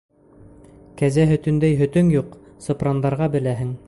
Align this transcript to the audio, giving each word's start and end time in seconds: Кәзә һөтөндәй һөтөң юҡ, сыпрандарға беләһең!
Кәзә 1.01 1.25
һөтөндәй 1.33 1.77
һөтөң 1.83 2.11
юҡ, 2.15 2.35
сыпрандарға 2.69 3.29
беләһең! 3.37 3.75